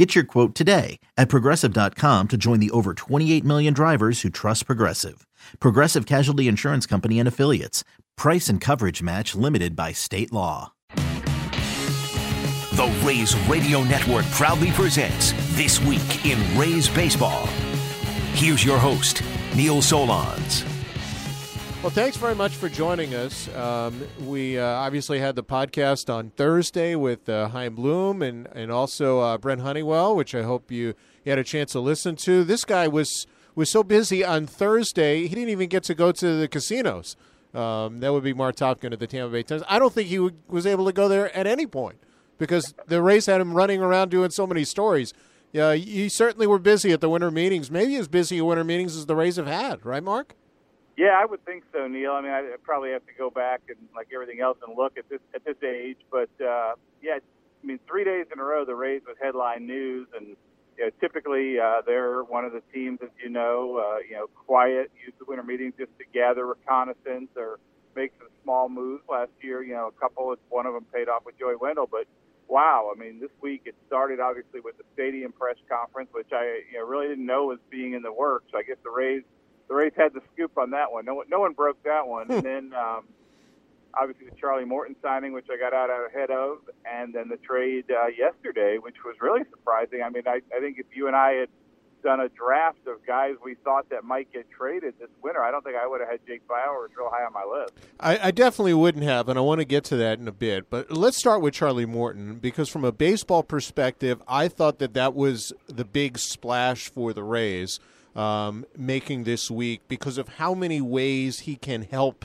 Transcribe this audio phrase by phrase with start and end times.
[0.00, 4.64] Get your quote today at progressive.com to join the over 28 million drivers who trust
[4.64, 5.26] Progressive.
[5.58, 7.84] Progressive Casualty Insurance Company and Affiliates.
[8.16, 10.72] Price and coverage match limited by state law.
[10.94, 17.44] The Rays Radio Network proudly presents This Week in Rays Baseball.
[18.32, 19.22] Here's your host,
[19.54, 20.69] Neil Solondz.
[21.82, 23.48] Well, thanks very much for joining us.
[23.56, 28.70] Um, we uh, obviously had the podcast on Thursday with uh, Chaim Bloom and, and
[28.70, 30.88] also uh, Brent Honeywell, which I hope you,
[31.24, 32.44] you had a chance to listen to.
[32.44, 36.36] This guy was was so busy on Thursday, he didn't even get to go to
[36.36, 37.16] the casinos.
[37.54, 39.62] Um, that would be Mark Topkin at the Tampa Bay Times.
[39.66, 41.98] I don't think he w- was able to go there at any point
[42.38, 45.12] because the Rays had him running around doing so many stories.
[45.50, 48.96] Yeah, you certainly were busy at the winter meetings, maybe as busy at winter meetings
[48.96, 50.36] as the Rays have had, right, Mark?
[51.00, 52.12] Yeah, I would think so, Neil.
[52.12, 55.08] I mean, I probably have to go back and like everything else and look at
[55.08, 55.96] this at this age.
[56.12, 60.08] But uh, yeah, I mean, three days in a row, the Rays with headline news,
[60.14, 60.36] and
[60.76, 64.26] you know, typically uh, they're one of the teams, as you know, uh, you know,
[64.46, 67.60] quiet, use the winter meetings just to gather reconnaissance or
[67.96, 69.02] make some small moves.
[69.08, 71.88] Last year, you know, a couple, of one of them paid off with Joey Wendle,
[71.90, 72.04] but
[72.46, 76.60] wow, I mean, this week it started obviously with the stadium press conference, which I
[76.70, 78.52] you know really didn't know was being in the works.
[78.54, 79.22] I guess the Rays
[79.70, 81.04] the Rays had the scoop on that one.
[81.04, 82.28] No one, no one broke that one.
[82.30, 83.04] and then um,
[83.94, 87.84] obviously the Charlie Morton signing, which I got out ahead of, and then the trade
[87.88, 90.02] uh, yesterday, which was really surprising.
[90.04, 91.48] I mean, I, I think if you and I had
[92.02, 95.62] done a draft of guys we thought that might get traded this winter, I don't
[95.62, 97.74] think I would have had Jake Bauers real high on my list.
[98.00, 100.68] I, I definitely wouldn't have, and I want to get to that in a bit.
[100.68, 105.14] But let's start with Charlie Morton because, from a baseball perspective, I thought that that
[105.14, 107.78] was the big splash for the Rays
[108.16, 112.24] um, making this week because of how many ways he can help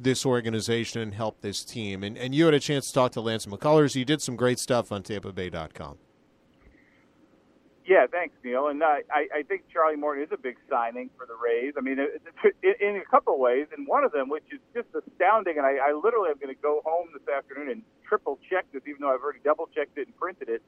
[0.00, 2.02] this organization and help this team.
[2.02, 3.94] And, and you had a chance to talk to Lance McCullers.
[3.94, 5.98] You did some great stuff on TampaBay.com.
[7.88, 8.68] Yeah, thanks, Neil.
[8.68, 11.72] And uh, I, I think Charlie Morton is a big signing for the Rays.
[11.76, 15.56] I mean, in a couple of ways, and one of them, which is just astounding,
[15.56, 18.82] and I, I literally am going to go home this afternoon and triple check this,
[18.86, 20.62] even though I've already double checked it and printed it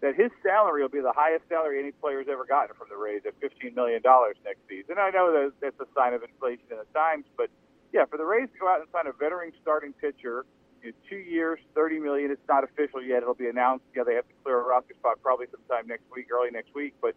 [0.00, 3.22] that his salary will be the highest salary any player's ever gotten from the Rays
[3.26, 4.00] at $15 million
[4.44, 4.96] next season.
[4.98, 7.50] I know that that's a sign of inflation in the times, but
[7.92, 10.46] yeah, for the Rays to go out and sign a veteran starting pitcher,
[10.84, 12.30] know, two years, 30 million.
[12.30, 13.22] It's not official yet.
[13.22, 13.84] It'll be announced.
[13.94, 16.94] Yeah, they have to clear a roster spot probably sometime next week, early next week.
[17.00, 17.14] But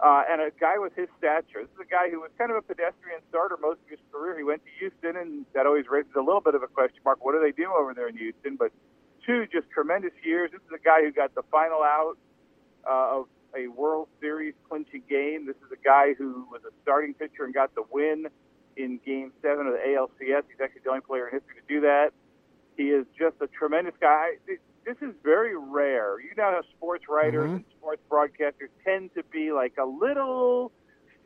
[0.00, 1.62] uh, and a guy with his stature.
[1.62, 4.36] This is a guy who was kind of a pedestrian starter most of his career.
[4.36, 7.24] He went to Houston, and that always raises a little bit of a question mark.
[7.24, 8.56] What do they do over there in Houston?
[8.56, 8.72] But
[9.24, 10.50] two just tremendous years.
[10.52, 12.16] This is a guy who got the final out
[12.88, 15.46] uh, of a World Series clinching game.
[15.46, 18.26] This is a guy who was a starting pitcher and got the win
[18.76, 20.42] in Game Seven of the ALCS.
[20.48, 22.10] He's actually the only player in history to do that.
[22.76, 24.38] He is just a tremendous guy.
[24.46, 26.20] This is very rare.
[26.20, 27.56] You know how sports writers mm-hmm.
[27.56, 30.72] and sports broadcasters tend to be like a little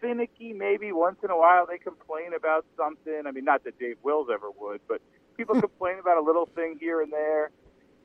[0.00, 0.52] finicky.
[0.52, 3.22] Maybe once in a while they complain about something.
[3.26, 5.00] I mean, not that Dave Wills ever would, but
[5.36, 7.50] people complain about a little thing here and there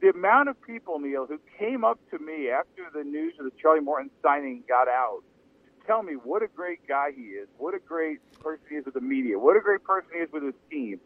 [0.01, 3.51] the amount of people, Neil, who came up to me after the news of the
[3.61, 5.21] Charlie Morton signing got out
[5.63, 8.85] to tell me what a great guy he is, what a great person he is
[8.85, 10.99] with the media, what a great person he is with his team.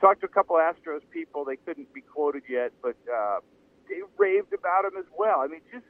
[0.00, 3.38] Talked to a couple Astros people, they couldn't be quoted yet, but uh,
[3.88, 5.40] they raved about him as well.
[5.40, 5.86] I mean, just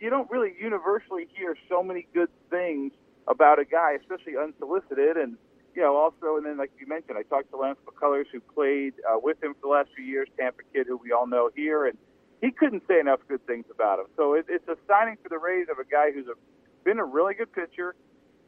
[0.00, 2.92] you don't really universally hear so many good things
[3.26, 5.16] about a guy, especially unsolicited.
[5.16, 5.36] And
[5.78, 8.94] you know, also, and then like you mentioned, I talked to Lance McCullers, who played
[9.08, 11.86] uh, with him for the last few years, Tampa kid, who we all know here,
[11.86, 11.96] and
[12.42, 14.06] he couldn't say enough good things about him.
[14.16, 16.34] So it, it's a signing for the Rays of a guy who's a,
[16.82, 17.94] been a really good pitcher,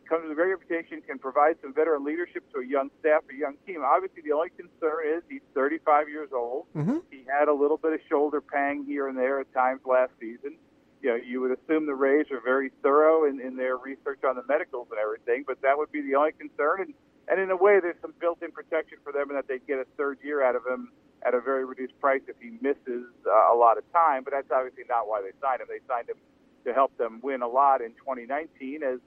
[0.09, 3.39] comes with a great reputation, can provide some veteran leadership to a young staff, a
[3.39, 3.85] young team.
[3.87, 6.67] Obviously, the only concern is he's 35 years old.
[6.75, 6.99] Mm-hmm.
[7.13, 10.59] He had a little bit of shoulder pang here and there at times last season.
[11.01, 14.35] You know, you would assume the Rays are very thorough in, in their research on
[14.35, 16.83] the medicals and everything, but that would be the only concern.
[16.83, 16.95] And
[17.31, 19.87] and in a way, there's some built-in protection for them in that they'd get a
[19.97, 20.91] third year out of him
[21.25, 24.25] at a very reduced price if he misses uh, a lot of time.
[24.25, 25.69] But that's obviously not why they signed him.
[25.69, 26.17] They signed him
[26.65, 28.99] to help them win a lot in 2019 as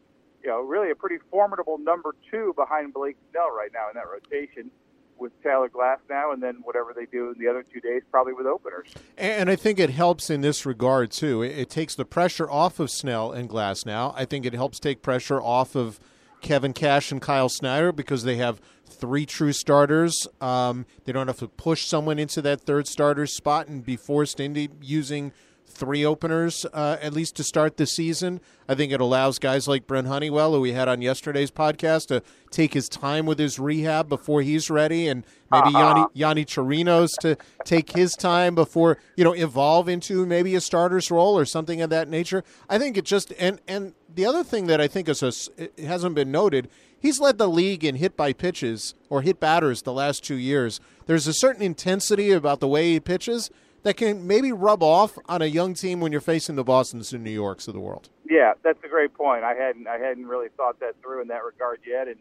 [0.41, 4.07] you know really a pretty formidable number two behind Blake Snell right now in that
[4.09, 4.71] rotation
[5.17, 8.45] with Taylor Glasnow, and then whatever they do in the other two days, probably with
[8.45, 8.89] openers.
[9.17, 11.41] And I think it helps in this regard too.
[11.41, 14.13] It, takes the pressure off of Snell and Glasnow.
[14.15, 15.99] I think it helps take pressure off of
[16.43, 20.27] Kevin Cash and Kyle Snyder because they have three true starters.
[20.39, 24.39] Um, they don't have to push someone into that third starter spot and be forced
[24.39, 25.31] into using
[25.67, 28.39] three openers uh, at least to start the season.
[28.67, 32.23] I think it allows guys like Brent Honeywell, who we had on yesterday's podcast, to
[32.49, 37.37] take his time with his rehab before he's ready, and maybe Yanni, Yonny Chirinos to
[37.65, 41.89] take his time before you know evolve into maybe a starter's role or something of
[41.89, 42.43] that nature.
[42.69, 46.15] I think it just and and the other thing that I think is a, hasn't
[46.15, 46.69] been noted.
[46.97, 50.79] He's led the league in hit by pitches or hit batters the last two years.
[51.05, 53.51] There's a certain intensity about the way he pitches
[53.83, 57.23] that can maybe rub off on a young team when you're facing the Boston's and
[57.23, 58.09] New Yorks of the world.
[58.29, 59.43] Yeah, that's a great point.
[59.43, 62.17] I hadn't I hadn't really thought that through in that regard yet, and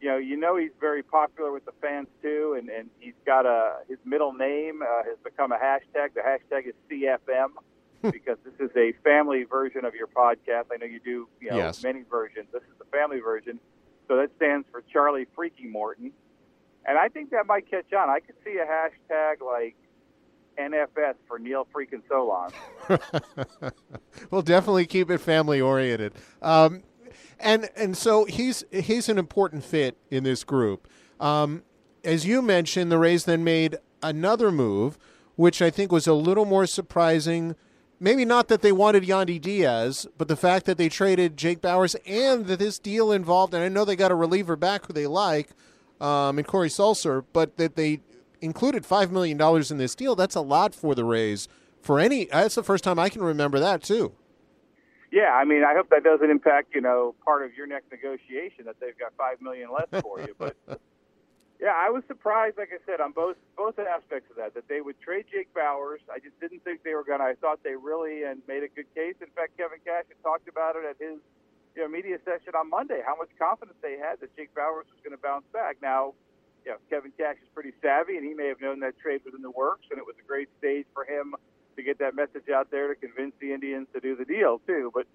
[0.00, 3.46] you know you know he's very popular with the fans too, and and he's got
[3.46, 6.14] a his middle name uh, has become a hashtag.
[6.14, 7.48] The hashtag is CFM.
[8.10, 10.64] because this is a family version of your podcast.
[10.72, 11.84] I know you do, you know, yes.
[11.84, 12.48] many versions.
[12.52, 13.60] This is the family version,
[14.08, 16.10] so that stands for Charlie Freaky Morton,
[16.84, 18.10] and I think that might catch on.
[18.10, 19.76] I could see a hashtag like
[20.58, 22.52] NFS for Neil freaking Solondz.
[24.30, 26.12] we'll definitely keep it family oriented.
[26.40, 26.82] Um,
[27.38, 30.88] and and so he's he's an important fit in this group.
[31.20, 31.62] Um,
[32.04, 34.98] as you mentioned, the Rays then made another move,
[35.36, 37.54] which I think was a little more surprising.
[38.00, 41.94] Maybe not that they wanted Yandy Diaz, but the fact that they traded Jake Bauers
[42.04, 45.06] and that this deal involved, and I know they got a reliever back who they
[45.06, 45.50] like,
[46.00, 48.00] um, and Corey Sulser, but that they
[48.42, 49.40] included $5 million
[49.70, 50.14] in this deal.
[50.14, 51.48] That's a lot for the Rays.
[51.80, 54.12] For any, that's the first time I can remember that, too.
[55.12, 58.64] Yeah, I mean, I hope that doesn't impact, you know, part of your next negotiation
[58.64, 60.34] that they've got five million less for you.
[60.38, 60.56] But
[61.60, 64.80] yeah, I was surprised, like I said, on both both aspects of that, that they
[64.80, 66.00] would trade Jake Bauers.
[66.08, 67.26] I just didn't think they were going to.
[67.26, 69.14] I thought they really and made a good case.
[69.20, 71.20] In fact, Kevin Cash had talked about it at his
[71.76, 73.02] you know media session on Monday.
[73.04, 75.76] How much confidence they had that Jake Bauers was going to bounce back.
[75.82, 76.14] Now,
[76.64, 79.34] you know, Kevin Cash is pretty savvy, and he may have known that trade was
[79.34, 81.34] in the works, and it was a great stage for him
[81.76, 84.90] to get that message out there to convince the Indians to do the deal too.
[84.94, 85.06] But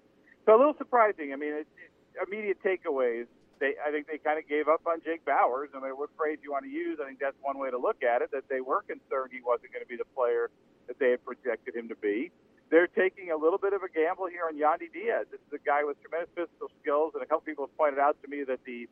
[0.44, 1.32] so a little surprising.
[1.32, 1.90] I mean, it, it,
[2.26, 3.26] immediate takeaways.
[3.60, 5.68] They, I think they kind of gave up on Jake Bauers.
[5.74, 8.02] No matter what phrase you want to use, I think that's one way to look
[8.02, 8.30] at it.
[8.30, 10.50] That they were concerned he wasn't going to be the player
[10.86, 12.30] that they had projected him to be.
[12.70, 15.26] They're taking a little bit of a gamble here on Yandy Diaz.
[15.32, 18.16] This is a guy with tremendous physical skills, and a couple people have pointed out
[18.22, 18.88] to me that the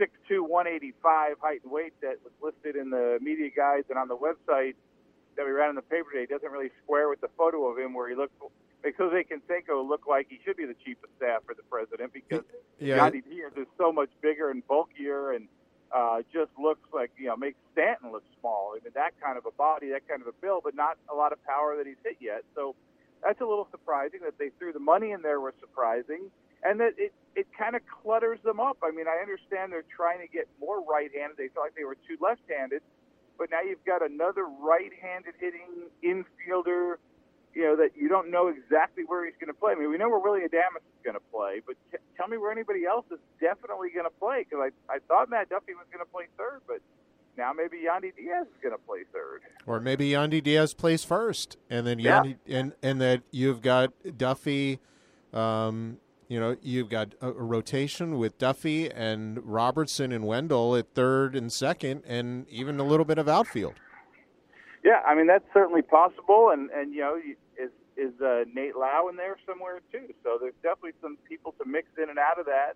[0.00, 4.16] 6'2", 185 height and weight that was listed in the media guides and on the
[4.16, 4.74] website
[5.36, 7.94] that we ran in the paper today doesn't really square with the photo of him
[7.94, 8.34] where he looked
[8.84, 12.12] makes Jose Canseco look like he should be the chief of staff for the president
[12.12, 12.44] because
[12.78, 12.98] Yeah.
[12.98, 15.48] Yandy Diaz is so much bigger and bulkier and
[15.90, 18.74] uh, just looks like you know makes Stanton look small.
[18.76, 21.14] I mean that kind of a body, that kind of a build, but not a
[21.14, 22.44] lot of power that he's hit yet.
[22.54, 22.74] So
[23.22, 26.30] that's a little surprising that they threw the money in there was surprising,
[26.64, 28.78] and that it it kind of clutters them up.
[28.82, 31.36] I mean I understand they're trying to get more right-handed.
[31.36, 32.82] They felt like they were too left-handed,
[33.38, 36.96] but now you've got another right-handed hitting infielder.
[37.54, 39.72] You know that you don't know exactly where he's going to play.
[39.72, 42.36] I mean, we know where Willy Adames is going to play, but t- tell me
[42.36, 44.44] where anybody else is definitely going to play.
[44.48, 46.80] Because I, I thought Matt Duffy was going to play third, but
[47.38, 49.42] now maybe Yandy Diaz is going to play third.
[49.66, 52.24] Or maybe Yandy Diaz plays first, and then Yeah.
[52.48, 54.80] And and that you've got Duffy.
[55.32, 55.98] Um,
[56.34, 61.52] you know, you've got a, rotation with Duffy and Robertson and Wendle at third and
[61.52, 63.74] second, and even a little bit of outfield.
[64.82, 67.20] Yeah, I mean that's certainly possible, and and you know
[67.56, 70.12] is is uh, Nate Lowe in there somewhere too?
[70.24, 72.74] So there's definitely some people to mix in and out of that.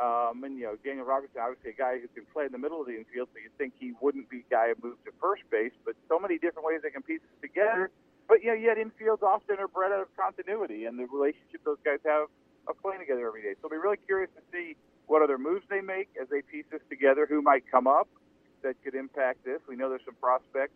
[0.00, 2.80] Um, and you know Daniel Robertson, obviously a guy who can play in the middle
[2.80, 5.42] of the infield, so you'd think he wouldn't be a guy who moved to first
[5.50, 5.76] base.
[5.84, 7.90] But so many different ways they can piece it together.
[8.26, 11.76] But you know, yet infields often are bred out of continuity and the relationship those
[11.84, 12.32] guys have
[12.68, 13.54] of playing together every day.
[13.60, 16.64] So I'll be really curious to see what other moves they make as they piece
[16.70, 17.26] this together.
[17.28, 18.08] Who might come up
[18.62, 19.60] that could impact this?
[19.68, 20.74] We know there's some prospects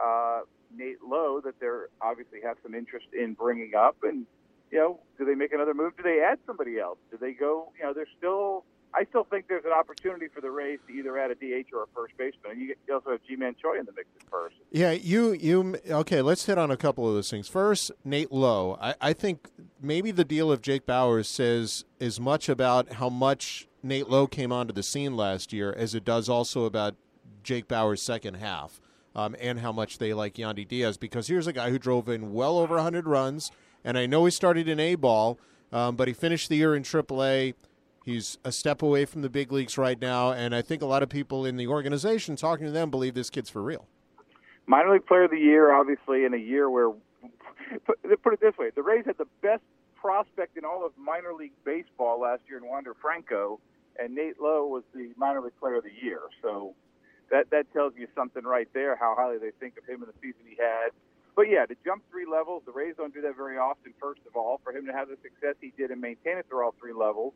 [0.00, 0.40] uh,
[0.74, 3.96] Nate Lowe that they're obviously have some interest in bringing up.
[4.02, 4.26] And,
[4.70, 5.96] you know, do they make another move?
[5.96, 6.98] Do they add somebody else?
[7.10, 8.64] Do they go, you know, there's still,
[8.94, 11.84] I still think there's an opportunity for the Rays to either add a DH or
[11.84, 12.60] a first baseman.
[12.60, 14.56] You, you also have Ji-Man Choi in the mix at first.
[14.70, 16.20] Yeah, you you okay.
[16.20, 17.48] Let's hit on a couple of those things.
[17.48, 18.78] First, Nate Lowe.
[18.80, 19.48] I, I think
[19.80, 24.52] maybe the deal of Jake Bauers says as much about how much Nate Lowe came
[24.52, 26.94] onto the scene last year as it does also about
[27.42, 28.80] Jake Bauers' second half
[29.14, 30.96] um, and how much they like Yandy Diaz.
[30.96, 33.50] Because here's a guy who drove in well over 100 runs,
[33.84, 35.38] and I know he started in A ball,
[35.72, 37.54] um, but he finished the year in AAA.
[38.04, 41.02] He's a step away from the big leagues right now, and I think a lot
[41.02, 43.86] of people in the organization talking to them believe this kid's for real.
[44.66, 46.90] Minor League Player of the Year, obviously, in a year where,
[47.84, 49.62] put, it this way, the Rays had the best
[49.94, 53.60] prospect in all of minor league baseball last year in Wander Franco,
[53.98, 56.20] and Nate Lowe was the minor league player of the year.
[56.42, 56.74] So
[57.30, 60.14] that that tells you something right there how highly they think of him in the
[60.20, 60.90] season he had.
[61.34, 63.94] But yeah, to jump three levels, the Rays don't do that very often.
[64.00, 66.64] First of all, for him to have the success he did and maintain it through
[66.64, 67.32] all three levels,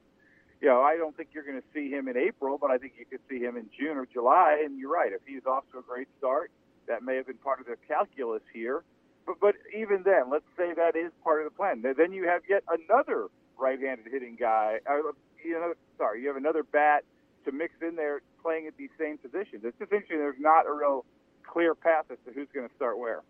[0.61, 2.95] you know, I don't think you're going to see him in April, but I think
[2.99, 4.63] you could see him in June or July.
[4.65, 6.51] And you're right, if he's off to a great start,
[6.89, 8.83] that may have been part of the calculus here.
[9.27, 11.83] But but even then, let's say that is part of the plan.
[11.83, 14.81] Then you have yet another right-handed hitting guy.
[14.89, 15.13] Uh,
[15.45, 17.05] you know, sorry, you have another bat
[17.45, 19.63] to mix in there playing at these same positions.
[19.65, 20.19] It's just interesting.
[20.19, 21.05] There's not a real
[21.47, 23.23] clear path as to who's going to start where.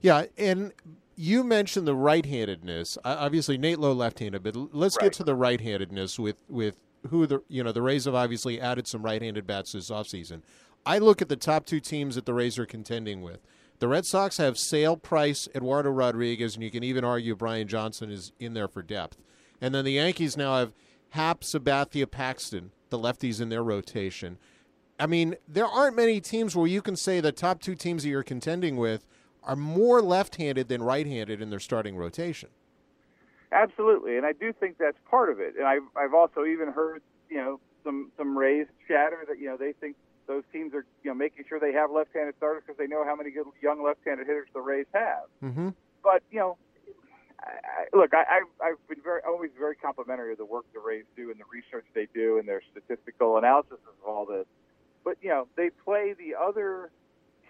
[0.00, 0.72] Yeah, and
[1.16, 2.98] you mentioned the right-handedness.
[3.04, 5.04] Obviously, Nate Lowe left-handed, but let's right.
[5.04, 6.76] get to the right-handedness with with
[7.10, 10.42] who the you know the Rays have obviously added some right-handed bats this offseason.
[10.86, 13.40] I look at the top two teams that the Rays are contending with.
[13.78, 18.10] The Red Sox have Sale, Price, Eduardo Rodriguez, and you can even argue Brian Johnson
[18.10, 19.18] is in there for depth.
[19.60, 20.72] And then the Yankees now have
[21.10, 24.38] Happ, Sabathia, Paxton, the lefties in their rotation.
[24.98, 28.08] I mean, there aren't many teams where you can say the top two teams that
[28.08, 29.06] you're contending with
[29.42, 32.48] are more left-handed than right-handed in their starting rotation.
[33.52, 35.54] Absolutely, and I do think that's part of it.
[35.56, 39.56] And I've I've also even heard you know some some Rays chatter that you know
[39.56, 39.96] they think
[40.26, 43.14] those teams are you know making sure they have left-handed starters because they know how
[43.14, 45.26] many good young left-handed hitters the Rays have.
[45.42, 45.68] Mm-hmm.
[46.02, 46.56] But you know,
[47.38, 50.80] I, I, look, I, I've, I've been very always very complimentary of the work the
[50.80, 54.46] Rays do and the research they do and their statistical analysis of all this.
[55.04, 56.90] But you know, they play the other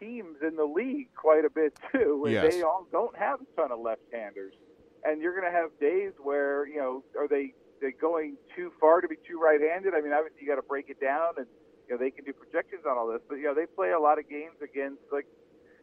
[0.01, 2.53] teams in the league quite a bit too, and yes.
[2.53, 4.55] they all don't have a ton of left-handers.
[5.05, 9.01] And you're going to have days where you know, are they they going too far
[9.01, 9.95] to be too right-handed?
[9.95, 11.47] I mean, obviously you got to break it down and
[11.89, 14.01] you know, they can do projections on all this, but you know, they play a
[14.01, 15.27] lot of games against like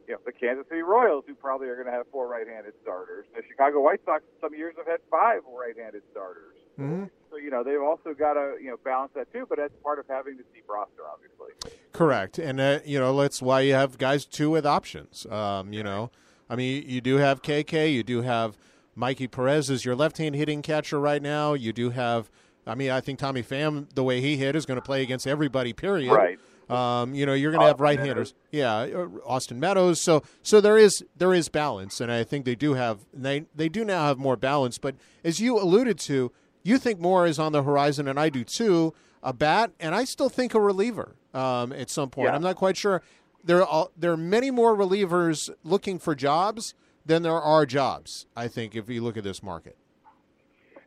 [0.07, 3.25] you know, the Kansas City Royals, who probably are going to have four right-handed starters.
[3.35, 6.57] The Chicago White Sox, some years have had five right-handed starters.
[6.79, 7.05] Mm-hmm.
[7.31, 9.45] So you know, they've also got to you know balance that too.
[9.47, 11.79] But that's part of having the deep roster, obviously.
[11.93, 15.25] Correct, and uh, you know that's why you have guys too with options.
[15.27, 16.11] Um, you know,
[16.49, 18.57] I mean, you do have KK, you do have
[18.95, 21.53] Mikey Perez as your left-hand hitting catcher right now.
[21.53, 22.29] You do have
[22.65, 25.25] I mean, I think Tommy Pham, the way he hit, is going to play against
[25.25, 25.73] everybody.
[25.73, 26.11] Period.
[26.11, 26.39] Right.
[26.69, 28.33] Um, you know, you're going to have right-handers.
[28.51, 29.99] Yeah, uh, Austin Meadows.
[29.99, 33.67] So, so there is there is balance, and I think they do have they they
[33.67, 34.77] do now have more balance.
[34.77, 36.31] But as you alluded to,
[36.63, 38.93] you think more is on the horizon, and I do too.
[39.23, 42.29] A bat, and I still think a reliever um, at some point.
[42.29, 42.35] Yeah.
[42.35, 43.03] I'm not quite sure.
[43.43, 46.73] There are there are many more relievers looking for jobs
[47.05, 48.25] than there are jobs.
[48.35, 49.77] I think if you look at this market.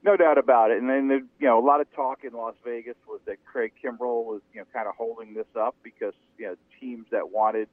[0.05, 0.79] No doubt about it.
[0.79, 3.73] And then, the, you know, a lot of talk in Las Vegas was that Craig
[3.83, 7.69] Kimbrel was, you know, kind of holding this up because, you know, teams that wanted,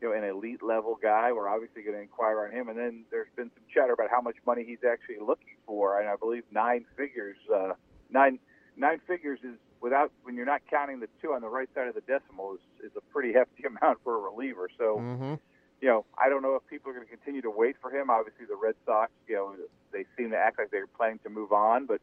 [0.00, 2.68] you know, an elite level guy were obviously going to inquire on him.
[2.68, 6.00] And then there's been some chatter about how much money he's actually looking for.
[6.00, 7.72] And I believe nine figures, uh,
[8.10, 8.38] nine,
[8.76, 11.94] nine figures is without, when you're not counting the two on the right side of
[11.94, 14.68] the decimal is, is a pretty hefty amount for a reliever.
[14.78, 15.34] So, mm-hmm
[15.80, 18.08] you know, I don't know if people are going to continue to wait for him.
[18.10, 19.54] Obviously, the Red Sox, you know,
[19.92, 21.86] they seem to act like they're planning to move on.
[21.86, 22.00] But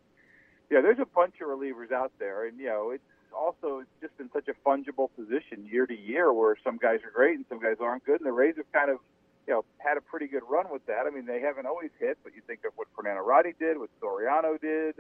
[0.70, 4.18] yeah, there's a bunch of relievers out there, and you know, it's also it's just
[4.18, 7.60] been such a fungible position year to year, where some guys are great and some
[7.60, 8.20] guys aren't good.
[8.20, 8.98] And the Rays have kind of,
[9.48, 11.06] you know, had a pretty good run with that.
[11.08, 13.90] I mean, they haven't always hit, but you think of what Fernando Rodney did, what
[14.02, 14.96] Soriano did.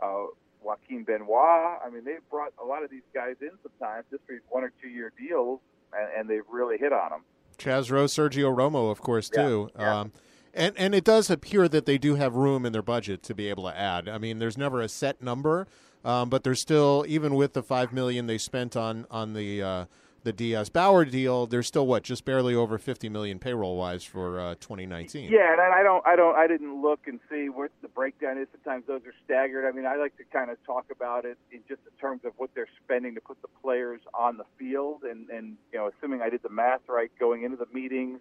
[0.00, 0.26] Uh,
[0.62, 1.78] Joaquin Benoit.
[1.84, 4.72] I mean, they've brought a lot of these guys in sometimes just for one or
[4.82, 5.60] two year deals,
[5.92, 7.20] and, and they've really hit on them.
[7.58, 9.70] Chaz Roe, Sergio Romo, of course, too.
[9.76, 10.00] Yeah, yeah.
[10.00, 10.12] Um,
[10.58, 13.48] and and it does appear that they do have room in their budget to be
[13.48, 14.08] able to add.
[14.08, 15.66] I mean, there's never a set number,
[16.04, 19.84] um, but there's still even with the five million they spent on on the uh,
[20.24, 24.40] the Diaz Bauer deal, there's still what just barely over 50 million payroll wise for
[24.40, 25.30] uh, 2019.
[25.30, 28.48] Yeah, and I don't, I don't, I didn't look and see what the breakdown is.
[28.52, 29.64] Sometimes those are staggered.
[29.64, 32.32] I mean, I like to kind of talk about it in just in terms of
[32.36, 36.20] what they're spending to put the players on the field, and and you know, assuming
[36.20, 38.20] I did the math right going into the meetings,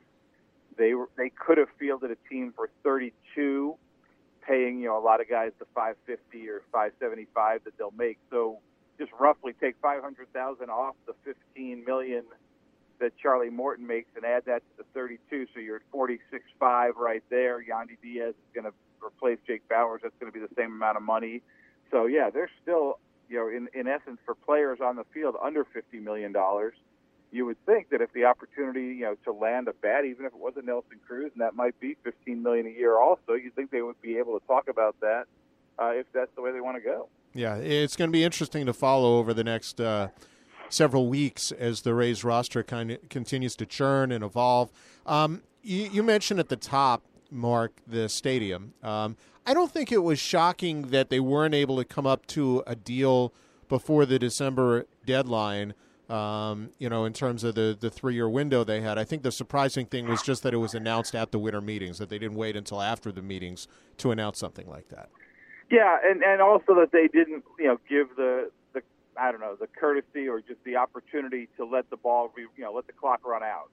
[0.77, 3.75] they were they could have fielded a team for 32,
[4.41, 8.17] paying you know a lot of guys the 550 or 575 that they'll make.
[8.29, 8.59] So
[8.97, 12.23] just roughly take 500,000 off the 15 million
[12.99, 17.23] that Charlie Morton makes and add that to the 32, so you're at 46.5 right
[17.29, 17.59] there.
[17.59, 18.73] Yandy Diaz is going to
[19.05, 19.99] replace Jake Bauers.
[20.01, 21.43] That's going to be the same amount of money.
[21.91, 25.63] So yeah, there's still you know in in essence for players on the field under
[25.65, 26.73] 50 million dollars.
[27.31, 30.33] You would think that if the opportunity, you know, to land a bat, even if
[30.33, 33.55] it was a Nelson Cruz, and that might be 15 million a year, also, you'd
[33.55, 35.25] think they would be able to talk about that
[35.79, 37.09] uh, if that's the way they want to go.
[37.33, 40.09] Yeah, it's going to be interesting to follow over the next uh,
[40.69, 44.71] several weeks as the Rays roster kind of continues to churn and evolve.
[45.05, 48.73] Um, you, you, mentioned at the top, Mark, the stadium.
[48.81, 52.63] Um, I don't think it was shocking that they weren't able to come up to
[52.65, 53.33] a deal
[53.69, 55.73] before the December deadline.
[56.09, 59.23] Um, you know, in terms of the the three year window they had, I think
[59.23, 62.17] the surprising thing was just that it was announced at the winter meetings that they
[62.17, 65.09] didn't wait until after the meetings to announce something like that.
[65.69, 68.81] Yeah, and and also that they didn't, you know, give the the
[69.19, 72.63] I don't know the courtesy or just the opportunity to let the ball, be, you
[72.63, 73.69] know, let the clock run out.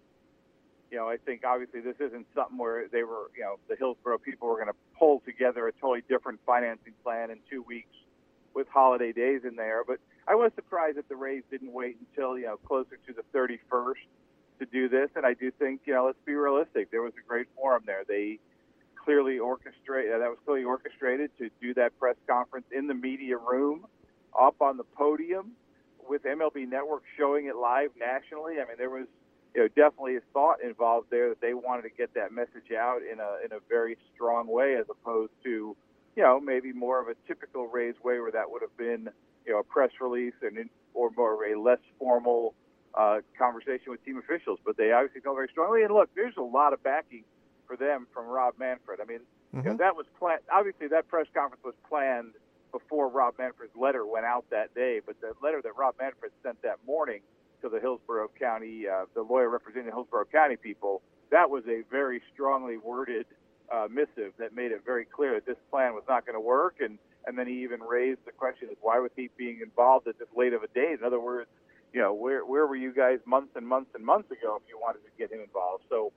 [0.90, 4.18] You know, I think obviously this isn't something where they were, you know, the Hillsborough
[4.18, 7.94] people were going to pull together a totally different financing plan in two weeks
[8.54, 9.82] with holiday days in there.
[9.86, 13.22] But I was surprised that the Rays didn't wait until you know closer to the
[13.36, 13.94] 31st
[14.58, 15.10] to do this.
[15.16, 16.90] And I do think, you know, let's be realistic.
[16.90, 18.04] There was a great forum there.
[18.06, 18.38] They
[18.94, 20.12] clearly orchestrated.
[20.12, 23.86] That was clearly orchestrated to do that press conference in the media room,
[24.38, 25.52] up on the podium,
[26.08, 28.54] with MLB Network showing it live nationally.
[28.54, 29.06] I mean, there was
[29.54, 33.00] you know definitely a thought involved there that they wanted to get that message out
[33.02, 35.76] in a in a very strong way, as opposed to
[36.16, 39.10] you know maybe more of a typical Rays way where that would have been
[39.46, 42.54] you know a press release and or more of a less formal
[42.94, 44.58] uh, conversation with team officials.
[44.64, 45.82] But they obviously felt very strongly.
[45.82, 47.24] And look, there's a lot of backing
[47.66, 49.00] for them from Rob Manfred.
[49.00, 49.20] I mean,
[49.54, 49.58] mm-hmm.
[49.58, 50.42] you know, that was planned.
[50.52, 52.34] Obviously, that press conference was planned
[52.72, 55.00] before Rob Manfred's letter went out that day.
[55.04, 57.20] But the letter that Rob Manfred sent that morning
[57.62, 61.82] to the Hillsborough County, uh, the lawyer representing the Hillsborough County people, that was a
[61.90, 63.26] very strongly worded
[63.72, 66.76] uh, missive that made it very clear that this plan was not going to work.
[66.80, 70.18] And and then he even raised the question of why was he being involved at
[70.18, 70.98] this late of a date?
[70.98, 71.48] In other words,
[71.92, 74.78] you know, where where were you guys months and months and months ago if you
[74.80, 75.84] wanted to get him involved?
[75.88, 76.12] So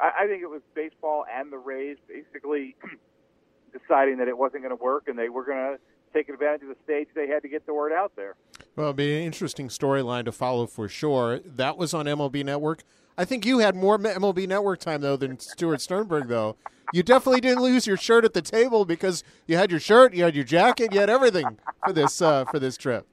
[0.00, 2.76] I, I think it was baseball and the Rays basically
[3.72, 5.78] deciding that it wasn't going to work and they were going to
[6.14, 8.36] take advantage of the stage they had to get the word out there.
[8.74, 11.40] Well, it'd be an interesting storyline to follow for sure.
[11.40, 12.84] That was on MLB Network.
[13.18, 16.56] I think you had more MLB Network time though than Stuart Sternberg, though.
[16.92, 20.22] You definitely didn't lose your shirt at the table because you had your shirt, you
[20.22, 23.06] had your jacket, you had everything for this uh, for this trip.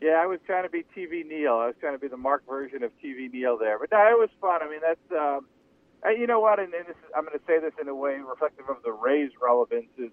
[0.00, 1.54] Yeah, I was trying to be TV Neil.
[1.54, 4.18] I was trying to be the Mark version of TV Neil there, but no, it
[4.18, 4.62] was fun.
[4.62, 5.46] I mean, that's um,
[6.06, 8.18] you know what, and, and this is, I'm going to say this in a way
[8.18, 10.10] reflective of the Rays' relevance is,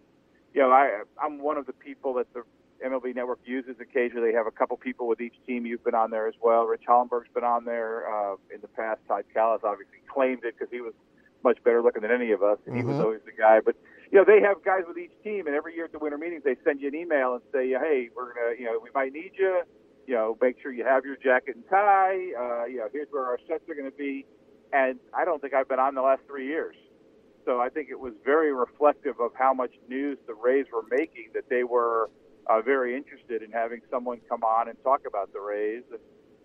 [0.54, 2.44] you know, I I'm one of the people that the
[2.86, 4.32] MLB Network uses occasionally.
[4.32, 5.66] They have a couple people with each team.
[5.66, 6.66] You've been on there as well.
[6.66, 9.02] Rich Hollenberg's been on there uh, in the past.
[9.08, 10.94] Todd Kalas obviously claimed it because he was
[11.44, 12.82] much better looking than any of us, and mm-hmm.
[12.82, 13.06] he was mm-hmm.
[13.06, 13.60] always the guy.
[13.64, 13.76] But
[14.12, 16.44] you know, they have guys with each team, and every year at the winter meetings,
[16.44, 19.32] they send you an email and say, "Hey, we're gonna, you know, we might need
[19.38, 19.64] you.
[20.08, 22.18] You know, make sure you have your jacket and tie.
[22.38, 24.26] Uh, you know, here's where our sets are going to be."
[24.76, 26.76] and I don't think I've been on the last three years.
[27.46, 31.30] So I think it was very reflective of how much news the Rays were making
[31.34, 32.10] that they were
[32.48, 35.84] uh, very interested in having someone come on and talk about the Rays.
[35.92, 36.00] And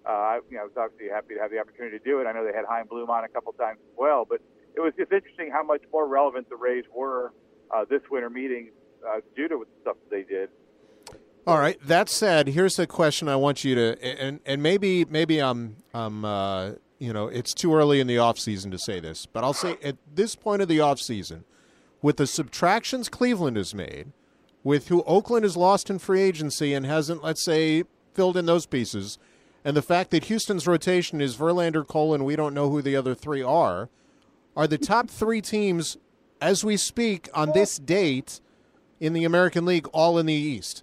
[0.06, 2.26] uh, you know, I was obviously happy to have the opportunity to do it.
[2.26, 4.40] I know they had Chaim Bloom on a couple times as well, but
[4.74, 7.32] it was just interesting how much more relevant the Rays were
[7.70, 8.70] uh, this winter meeting
[9.06, 10.48] uh, due to the stuff they did.
[11.46, 11.78] All right.
[11.82, 16.24] That said, here's a question I want you to, and and maybe maybe I'm I'm
[16.24, 19.78] uh, you know, it's too early in the offseason to say this, but I'll say
[19.82, 21.44] at this point of the offseason,
[22.02, 24.12] with the subtractions Cleveland has made,
[24.62, 28.66] with who Oakland has lost in free agency and hasn't, let's say, filled in those
[28.66, 29.18] pieces,
[29.64, 32.96] and the fact that Houston's rotation is Verlander, Cole, and we don't know who the
[32.96, 33.88] other three are,
[34.56, 35.96] are the top three teams,
[36.40, 38.40] as we speak, on this date
[38.98, 40.82] in the American League all in the East?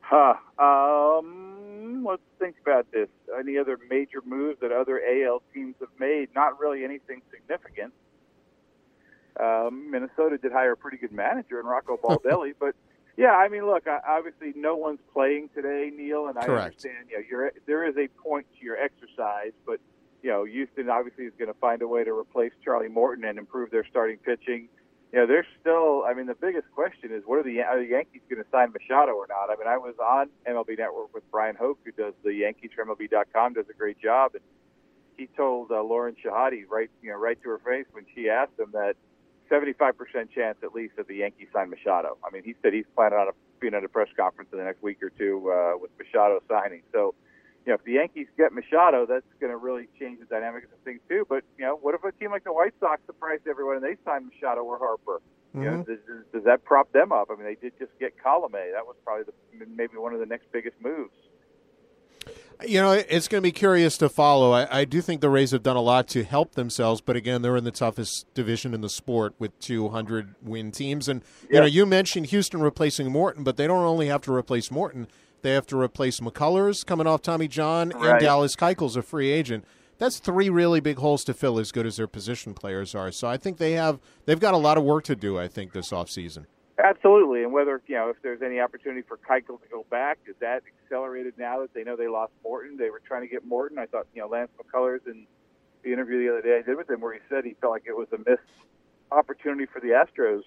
[0.00, 0.34] Huh.
[0.58, 3.08] Um let's think about this.
[3.38, 6.28] Any other major moves that other AL teams have made?
[6.34, 7.92] Not really anything significant.
[9.40, 12.74] Um, Minnesota did hire a pretty good manager in Rocco Baldelli, but
[13.16, 16.64] yeah, I mean, look, obviously no one's playing today, Neil, and I Correct.
[16.66, 17.08] understand.
[17.10, 19.80] You know, you're, there is a point to your exercise, but
[20.22, 23.38] you know, Houston obviously is going to find a way to replace Charlie Morton and
[23.38, 24.68] improve their starting pitching
[25.12, 26.04] you know, there's still.
[26.04, 28.72] I mean, the biggest question is, what are the are the Yankees going to sign
[28.72, 29.50] Machado or not?
[29.50, 32.84] I mean, I was on MLB Network with Bryan Hoch, who does the Yankees for
[32.84, 34.42] MLB.com, does a great job, and
[35.16, 38.58] he told uh, Lauren Shehadi right, you know, right to her face when she asked
[38.58, 38.96] him that
[39.50, 42.16] 75% chance at least that the Yankees sign Machado.
[42.24, 44.64] I mean, he said he's planning on a, being at a press conference in the
[44.64, 46.82] next week or two uh, with Machado signing.
[46.92, 47.14] So
[47.68, 50.78] you know, if the Yankees get Machado, that's going to really change the dynamics of
[50.84, 51.26] things too.
[51.28, 53.96] But you know, what if a team like the White Sox surprised everyone and they
[54.04, 55.20] signed Machado or Harper?
[55.54, 55.62] Mm-hmm.
[55.62, 55.92] You know, mm-hmm.
[55.92, 57.28] does, does that prop them up?
[57.30, 58.72] I mean, they did just get Colome.
[58.72, 61.12] That was probably the, maybe one of the next biggest moves.
[62.66, 64.52] You know, it's going to be curious to follow.
[64.52, 67.42] I, I, do think the Rays have done a lot to help themselves, but again,
[67.42, 71.08] they're in the toughest division in the sport with 200 win teams.
[71.08, 74.72] And you know, you mentioned Houston replacing Morton, but they don't only have to replace
[74.72, 75.06] Morton;
[75.42, 78.10] they have to replace McCullers coming off Tommy John right.
[78.10, 79.64] and Dallas Keuchel's a free agent.
[79.98, 83.12] That's three really big holes to fill as good as their position players are.
[83.12, 85.72] So I think they have they've got a lot of work to do, I think,
[85.72, 86.46] this offseason.
[86.82, 90.36] Absolutely, and whether you know if there's any opportunity for Keuchel to go back, is
[90.40, 92.76] that accelerated now that they know they lost Morton?
[92.76, 93.78] They were trying to get Morton.
[93.78, 95.26] I thought you know Lance McCullers in
[95.82, 97.82] the interview the other day I did with him, where he said he felt like
[97.86, 98.46] it was a missed
[99.10, 100.42] opportunity for the Astros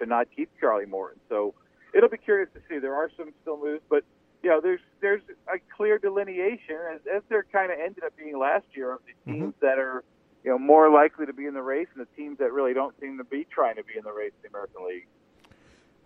[0.00, 1.20] to not keep Charlie Morton.
[1.28, 1.54] So
[1.94, 2.80] it'll be curious to see.
[2.80, 4.02] There are some still moves, but
[4.42, 8.36] you know there's there's a clear delineation as, as there kind of ended up being
[8.36, 9.66] last year of the teams mm-hmm.
[9.66, 10.02] that are
[10.42, 12.98] you know more likely to be in the race and the teams that really don't
[13.00, 15.06] seem to be trying to be in the race in the American League.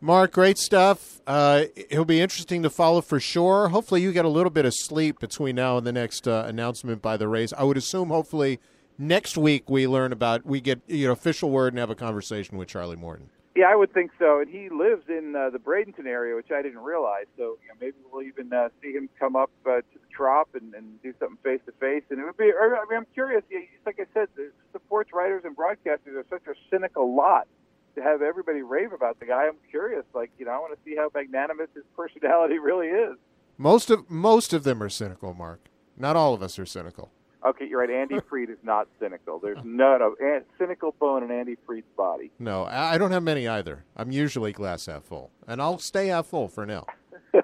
[0.05, 1.21] Mark, great stuff.
[1.29, 3.69] Uh, it'll be interesting to follow for sure.
[3.69, 7.01] Hopefully, you get a little bit of sleep between now and the next uh, announcement
[7.01, 7.53] by the Rays.
[7.53, 8.59] I would assume, hopefully,
[8.99, 12.59] next week we learn about we get you know official word and have a conversation
[12.59, 13.31] with Charlie Morton.
[13.55, 14.41] Yeah, I would think so.
[14.41, 17.27] And he lives in uh, the Bradenton area, which I didn't realize.
[17.37, 20.49] So you know, maybe we'll even uh, see him come up uh, to the Trop
[20.57, 22.03] and, and do something face to face.
[22.11, 22.51] And it would be.
[22.61, 23.45] I mean, I'm curious.
[23.87, 24.51] Like I said, the
[24.85, 27.47] sports writers and broadcasters are such a cynical lot
[27.95, 29.47] to have everybody rave about the guy.
[29.47, 33.17] I'm curious, like you know, I want to see how magnanimous his personality really is.
[33.59, 35.69] Most of most of them are cynical, Mark.
[35.97, 37.11] Not all of us are cynical.
[37.45, 37.91] Okay, you're right.
[37.91, 39.39] Andy Freed is not cynical.
[39.39, 39.65] There's oh.
[39.65, 42.31] none of eh, cynical bone in Andy Freed's body.
[42.39, 43.85] No, I don't have many either.
[43.97, 46.87] I'm usually glass half full, and I'll stay half full for now.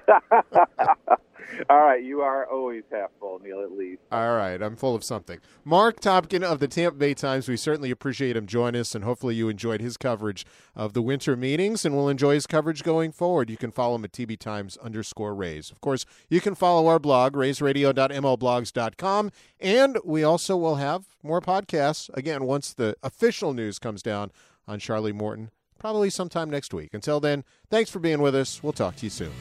[1.71, 4.03] All right, you are always half full, Neil, at least.
[4.13, 5.39] All right, I'm full of something.
[5.65, 9.35] Mark Topkin of the Tampa Bay Times, we certainly appreciate him joining us, and hopefully
[9.35, 13.51] you enjoyed his coverage of the winter meetings, and we'll enjoy his coverage going forward.
[13.51, 15.71] You can follow him at TB Times underscore Rays.
[15.71, 19.31] Of course, you can follow our blog, raysradio.mlblogs.com,
[19.61, 24.31] and we also will have more podcasts, again, once the official news comes down
[24.67, 26.93] on Charlie Morton, probably sometime next week.
[26.93, 28.63] Until then, thanks for being with us.
[28.63, 29.33] We'll talk to you soon.